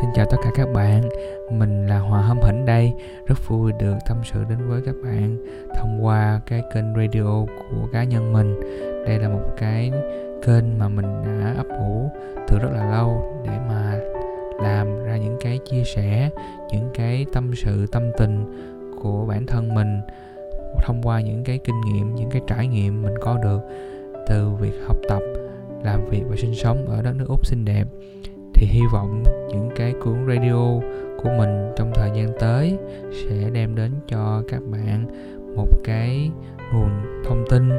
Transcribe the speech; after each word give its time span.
Xin 0.00 0.10
chào 0.14 0.26
tất 0.30 0.36
cả 0.44 0.50
các 0.54 0.68
bạn, 0.72 1.08
mình 1.50 1.86
là 1.86 1.98
Hòa 1.98 2.22
Hâm 2.22 2.38
Hỉnh 2.42 2.66
đây. 2.66 2.92
Rất 3.26 3.48
vui 3.48 3.72
được 3.80 3.94
tâm 4.08 4.16
sự 4.24 4.44
đến 4.48 4.58
với 4.68 4.82
các 4.86 4.94
bạn 5.04 5.36
thông 5.74 6.04
qua 6.04 6.40
cái 6.46 6.62
kênh 6.74 6.94
radio 6.96 7.44
của 7.70 7.88
cá 7.92 8.04
nhân 8.04 8.32
mình. 8.32 8.60
Đây 9.06 9.18
là 9.18 9.28
một 9.28 9.42
cái 9.58 9.92
kênh 10.46 10.78
mà 10.78 10.88
mình 10.88 11.06
đã 11.40 11.54
ấp 11.56 11.66
ủ 11.78 12.10
từ 12.48 12.58
rất 12.58 12.68
là 12.72 12.90
lâu 12.90 13.40
để 13.44 13.58
mà 13.68 13.98
làm 14.62 15.04
ra 15.04 15.16
những 15.16 15.36
cái 15.40 15.58
chia 15.70 15.82
sẻ, 15.84 16.30
những 16.72 16.90
cái 16.94 17.26
tâm 17.32 17.50
sự, 17.54 17.86
tâm 17.92 18.02
tình 18.18 18.44
của 19.02 19.24
bản 19.28 19.46
thân 19.46 19.74
mình 19.74 20.00
thông 20.82 21.02
qua 21.02 21.20
những 21.20 21.44
cái 21.44 21.58
kinh 21.64 21.80
nghiệm, 21.80 22.14
những 22.14 22.30
cái 22.30 22.42
trải 22.46 22.66
nghiệm 22.66 23.02
mình 23.02 23.14
có 23.20 23.38
được 23.38 23.60
từ 24.28 24.50
việc 24.60 24.74
học 24.86 24.96
tập, 25.08 25.22
làm 25.84 26.04
việc 26.10 26.22
và 26.28 26.36
sinh 26.36 26.54
sống 26.54 26.86
ở 26.88 27.02
đất 27.02 27.12
nước 27.16 27.26
Úc 27.28 27.46
xinh 27.46 27.64
đẹp 27.64 27.84
thì 28.62 28.68
hy 28.68 28.86
vọng 28.92 29.22
những 29.48 29.70
cái 29.76 29.94
cuốn 30.04 30.14
radio 30.28 30.80
của 31.22 31.30
mình 31.38 31.72
trong 31.76 31.92
thời 31.94 32.10
gian 32.14 32.28
tới 32.40 32.78
sẽ 33.12 33.50
đem 33.52 33.74
đến 33.74 33.92
cho 34.06 34.42
các 34.48 34.62
bạn 34.70 35.06
một 35.56 35.68
cái 35.84 36.30
nguồn 36.72 36.90
thông 37.24 37.44
tin 37.50 37.70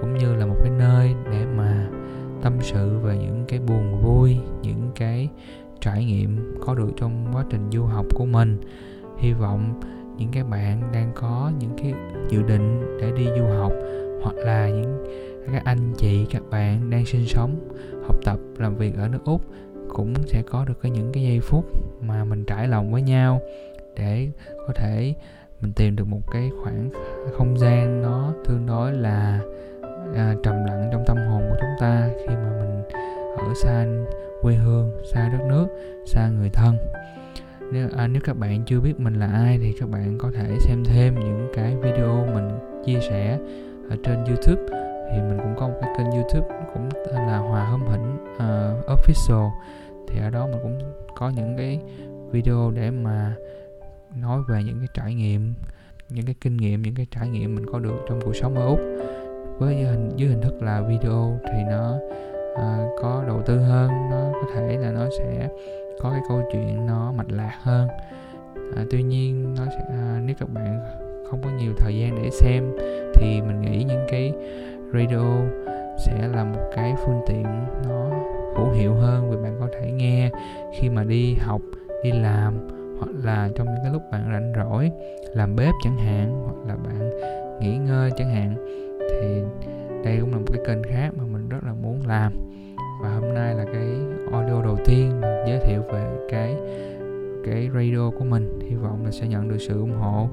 cũng 0.00 0.18
như 0.18 0.34
là 0.34 0.46
một 0.46 0.56
cái 0.62 0.70
nơi 0.78 1.14
để 1.30 1.46
mà 1.56 1.88
tâm 2.42 2.52
sự 2.60 2.98
về 2.98 3.16
những 3.18 3.44
cái 3.48 3.58
buồn 3.58 4.00
vui, 4.02 4.36
những 4.62 4.90
cái 4.94 5.28
trải 5.80 6.04
nghiệm 6.04 6.58
có 6.60 6.74
được 6.74 6.90
trong 6.96 7.26
quá 7.32 7.44
trình 7.50 7.68
du 7.72 7.84
học 7.84 8.06
của 8.14 8.26
mình. 8.26 8.60
Hy 9.18 9.32
vọng 9.32 9.80
những 10.16 10.28
cái 10.32 10.44
bạn 10.44 10.82
đang 10.92 11.12
có 11.14 11.52
những 11.58 11.72
cái 11.78 11.94
dự 12.28 12.42
định 12.42 12.98
để 13.00 13.12
đi 13.16 13.24
du 13.38 13.44
học 13.44 13.72
hoặc 14.22 14.36
là 14.36 14.68
những 14.68 15.06
các 15.52 15.62
anh 15.64 15.92
chị, 15.96 16.26
các 16.30 16.42
bạn 16.50 16.90
đang 16.90 17.06
sinh 17.06 17.26
sống, 17.26 17.68
học 18.02 18.16
tập, 18.24 18.38
làm 18.58 18.76
việc 18.76 18.96
ở 18.96 19.08
nước 19.08 19.24
úc 19.24 19.42
cũng 20.00 20.14
sẽ 20.26 20.42
có 20.42 20.64
được 20.64 20.74
cái 20.82 20.90
những 20.90 21.12
cái 21.12 21.22
giây 21.22 21.40
phút 21.40 21.64
mà 22.00 22.24
mình 22.24 22.44
trải 22.44 22.68
lòng 22.68 22.92
với 22.92 23.02
nhau 23.02 23.40
để 23.96 24.28
có 24.66 24.72
thể 24.76 25.14
mình 25.60 25.72
tìm 25.72 25.96
được 25.96 26.04
một 26.04 26.20
cái 26.32 26.50
khoảng 26.62 26.90
không 27.32 27.58
gian 27.58 28.02
nó 28.02 28.32
tương 28.48 28.66
đối 28.66 28.92
là 28.92 29.40
à, 30.16 30.34
trầm 30.42 30.64
lặng 30.64 30.88
trong 30.92 31.04
tâm 31.06 31.16
hồn 31.16 31.42
của 31.50 31.56
chúng 31.60 31.70
ta 31.80 32.08
khi 32.18 32.34
mà 32.34 32.50
mình 32.60 32.82
ở 33.36 33.54
xa 33.62 33.86
quê 34.42 34.54
hương 34.54 34.90
xa 35.12 35.28
đất 35.28 35.44
nước 35.48 35.66
xa 36.06 36.28
người 36.28 36.50
thân. 36.52 36.76
Nếu 37.72 37.88
à, 37.96 38.06
nếu 38.06 38.22
các 38.24 38.36
bạn 38.36 38.64
chưa 38.66 38.80
biết 38.80 39.00
mình 39.00 39.14
là 39.14 39.26
ai 39.26 39.58
thì 39.58 39.72
các 39.80 39.88
bạn 39.90 40.18
có 40.18 40.30
thể 40.34 40.56
xem 40.60 40.84
thêm 40.84 41.14
những 41.14 41.48
cái 41.54 41.76
video 41.76 42.26
mình 42.34 42.48
chia 42.86 43.00
sẻ 43.00 43.38
ở 43.90 43.96
trên 44.04 44.24
youtube. 44.24 44.62
Thì 45.12 45.20
mình 45.20 45.38
cũng 45.38 45.54
có 45.56 45.68
một 45.68 45.78
cái 45.80 45.90
kênh 45.98 46.10
youtube 46.10 46.46
cũng 46.74 46.88
là 47.12 47.38
hòa 47.38 47.64
hâm 47.64 47.80
hỉnh 47.86 48.16
uh, 48.34 48.38
ờ, 48.38 48.76
official 48.86 49.50
thì 50.10 50.20
ở 50.20 50.30
đó 50.30 50.46
mình 50.46 50.58
cũng 50.62 50.78
có 51.16 51.28
những 51.28 51.56
cái 51.56 51.80
video 52.30 52.70
để 52.70 52.90
mà 52.90 53.34
nói 54.16 54.40
về 54.48 54.62
những 54.62 54.78
cái 54.78 54.88
trải 54.94 55.14
nghiệm 55.14 55.54
những 56.10 56.26
cái 56.26 56.34
kinh 56.40 56.56
nghiệm 56.56 56.82
những 56.82 56.94
cái 56.94 57.06
trải 57.10 57.28
nghiệm 57.28 57.54
mình 57.54 57.66
có 57.72 57.78
được 57.78 58.04
trong 58.08 58.20
cuộc 58.24 58.36
sống 58.36 58.54
ở 58.54 58.66
úc. 58.66 58.80
Với 59.58 59.74
hình 59.74 60.10
dưới 60.16 60.28
hình 60.28 60.40
thức 60.42 60.62
là 60.62 60.80
video 60.80 61.38
thì 61.44 61.62
nó 61.70 61.98
à, 62.56 62.86
có 63.02 63.24
đầu 63.26 63.42
tư 63.46 63.58
hơn 63.58 63.90
nó 64.10 64.30
có 64.32 64.50
thể 64.54 64.76
là 64.76 64.90
nó 64.90 65.06
sẽ 65.18 65.48
có 66.00 66.10
cái 66.10 66.20
câu 66.28 66.42
chuyện 66.52 66.86
nó 66.86 67.12
mạch 67.12 67.30
lạc 67.30 67.54
hơn. 67.62 67.88
À, 68.76 68.84
tuy 68.90 69.02
nhiên 69.02 69.54
nó 69.58 69.64
sẽ 69.66 69.84
à, 69.88 70.20
nếu 70.24 70.36
các 70.38 70.48
bạn 70.52 70.80
không 71.30 71.42
có 71.42 71.50
nhiều 71.50 71.72
thời 71.78 71.96
gian 71.96 72.22
để 72.22 72.30
xem 72.30 72.76
thì 73.14 73.40
mình 73.42 73.60
nghĩ 73.60 73.84
những 73.84 74.06
cái 74.10 74.32
radio 74.92 75.24
sẽ 76.06 76.28
là 76.28 76.44
một 76.44 76.70
cái 76.76 76.94
phương 77.04 77.20
tiện 77.26 77.42
nó 77.88 78.10
hữu 78.60 78.70
hiệu 78.70 78.94
hơn 78.94 79.30
vì 79.30 79.36
bạn 79.36 79.56
có 79.60 79.68
thể 79.72 79.90
nghe 79.92 80.30
khi 80.78 80.88
mà 80.88 81.04
đi 81.04 81.34
học, 81.34 81.60
đi 82.04 82.12
làm, 82.12 82.54
hoặc 82.98 83.10
là 83.24 83.48
trong 83.54 83.66
những 83.66 83.82
cái 83.82 83.92
lúc 83.92 84.02
bạn 84.12 84.30
rảnh 84.32 84.52
rỗi, 84.56 84.90
làm 85.34 85.56
bếp 85.56 85.74
chẳng 85.84 85.96
hạn, 85.96 86.42
hoặc 86.44 86.68
là 86.68 86.76
bạn 86.76 87.10
nghỉ 87.60 87.76
ngơi 87.76 88.10
chẳng 88.16 88.30
hạn. 88.30 88.54
Thì 89.10 89.42
đây 90.04 90.18
cũng 90.20 90.32
là 90.32 90.38
một 90.38 90.46
cái 90.52 90.60
kênh 90.66 90.82
khác 90.82 91.10
mà 91.16 91.24
mình 91.32 91.48
rất 91.48 91.58
là 91.66 91.72
muốn 91.82 92.06
làm. 92.06 92.32
Và 93.02 93.14
hôm 93.14 93.34
nay 93.34 93.54
là 93.54 93.64
cái 93.64 93.88
audio 94.32 94.62
đầu 94.62 94.76
tiên 94.84 95.20
mình 95.20 95.30
giới 95.46 95.58
thiệu 95.58 95.82
về 95.92 96.04
cái 96.30 96.56
cái 97.44 97.70
radio 97.74 98.10
của 98.18 98.24
mình. 98.24 98.58
Hy 98.68 98.76
vọng 98.76 99.04
là 99.04 99.10
sẽ 99.10 99.28
nhận 99.28 99.48
được 99.48 99.58
sự 99.58 99.80
ủng 99.80 99.96
hộ 99.96 100.28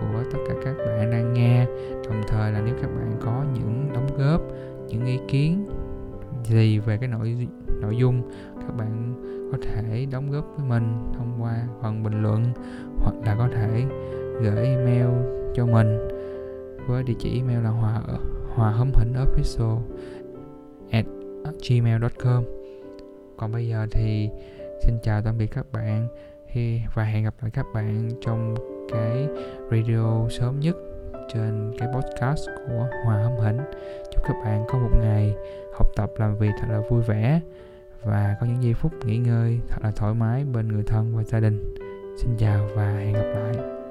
của 0.00 0.22
tất 0.32 0.38
cả 0.48 0.54
các 0.64 0.74
bạn 0.86 1.10
đang 1.10 1.32
nghe. 1.32 1.66
Đồng 2.08 2.22
thời 2.28 2.52
là 2.52 2.60
nếu 2.64 2.74
các 2.82 2.88
bạn 2.88 3.12
có 3.24 3.44
những 3.54 3.88
đóng 3.94 4.06
góp, 4.18 4.40
những 4.88 5.06
ý 5.06 5.18
kiến 5.28 5.64
gì 6.44 6.78
về 6.78 6.96
cái 6.96 7.08
nội 7.08 7.48
nội 7.80 7.96
dung, 7.96 8.30
các 8.60 8.76
bạn 8.76 9.14
có 9.52 9.58
thể 9.62 10.06
đóng 10.10 10.30
góp 10.30 10.44
với 10.56 10.66
mình 10.68 11.12
thông 11.14 11.42
qua 11.42 11.66
phần 11.82 12.02
bình 12.02 12.22
luận 12.22 12.52
hoặc 12.96 13.14
là 13.24 13.34
có 13.38 13.48
thể 13.54 13.84
gửi 14.42 14.66
email 14.66 15.08
cho 15.54 15.66
mình 15.66 15.98
với 16.86 17.02
địa 17.02 17.14
chỉ 17.18 17.36
email 17.36 17.64
là 17.64 17.70
hòa 17.70 18.02
hòa 18.54 18.70
hấm 18.70 18.90
hình 18.94 19.12
official 19.12 19.78
at 20.90 21.06
gmail.com 21.68 22.44
còn 23.36 23.52
bây 23.52 23.68
giờ 23.68 23.86
thì 23.90 24.30
xin 24.82 24.94
chào 25.02 25.22
tạm 25.22 25.38
biệt 25.38 25.46
các 25.46 25.66
bạn 25.72 26.08
và 26.94 27.04
hẹn 27.04 27.24
gặp 27.24 27.34
lại 27.40 27.50
các 27.50 27.66
bạn 27.74 28.10
trong 28.20 28.54
cái 28.92 29.28
radio 29.70 30.28
sớm 30.28 30.60
nhất 30.60 30.91
trên 31.34 31.72
cái 31.78 31.88
podcast 31.94 32.48
của 32.66 32.86
Hòa 33.04 33.22
Hâm 33.22 33.36
Hỉnh. 33.36 33.58
Chúc 34.12 34.24
các 34.24 34.36
bạn 34.44 34.64
có 34.68 34.78
một 34.78 34.90
ngày 35.00 35.34
học 35.74 35.86
tập, 35.96 36.10
làm 36.16 36.36
việc 36.36 36.50
thật 36.60 36.66
là 36.70 36.80
vui 36.88 37.02
vẻ 37.02 37.40
và 38.02 38.36
có 38.40 38.46
những 38.46 38.62
giây 38.62 38.74
phút 38.74 38.92
nghỉ 39.04 39.16
ngơi 39.16 39.60
thật 39.68 39.78
là 39.82 39.90
thoải 39.90 40.14
mái 40.14 40.44
bên 40.44 40.68
người 40.68 40.82
thân 40.86 41.16
và 41.16 41.22
gia 41.22 41.40
đình. 41.40 41.74
Xin 42.18 42.36
chào 42.38 42.68
và 42.76 42.92
hẹn 42.92 43.12
gặp 43.12 43.32
lại. 43.34 43.81